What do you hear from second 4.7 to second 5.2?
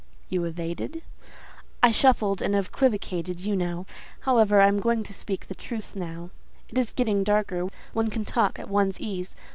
going to